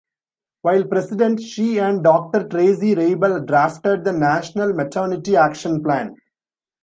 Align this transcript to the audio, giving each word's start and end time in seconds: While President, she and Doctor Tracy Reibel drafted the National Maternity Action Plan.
While 0.63 0.85
President, 0.85 1.39
she 1.39 1.77
and 1.79 2.03
Doctor 2.03 2.47
Tracy 2.47 2.95
Reibel 2.95 3.45
drafted 3.45 4.03
the 4.03 4.13
National 4.13 4.73
Maternity 4.73 5.35
Action 5.37 5.83
Plan. 5.83 6.15